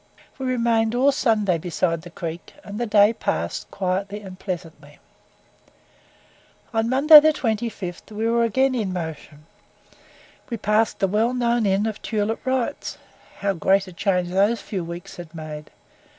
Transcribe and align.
We 0.39 0.47
remained 0.47 0.95
all 0.95 1.11
Sunday 1.11 1.59
beside 1.59 2.01
the 2.01 2.09
creek, 2.09 2.53
and 2.63 2.79
the 2.79 2.87
day 2.87 3.13
passed 3.13 3.69
quietly 3.69 4.21
and 4.21 4.39
pleasantly. 4.39 4.97
On 6.73 6.89
Monday 6.89 7.19
the 7.19 7.31
25th 7.31 8.11
we 8.11 8.27
were 8.27 8.43
again 8.43 8.73
in 8.73 8.93
motion. 8.93 9.45
We 10.49 10.57
passed 10.57 10.97
the 10.97 11.07
well 11.07 11.35
known 11.35 11.67
inn 11.67 11.85
of 11.85 12.01
Tulip 12.01 12.43
Wright's. 12.47 12.97
How 13.41 13.53
great 13.53 13.85
a 13.85 13.93
change 13.93 14.29
those 14.29 14.59
few 14.59 14.83
weeks 14.83 15.17
had 15.17 15.35
made! 15.35 15.69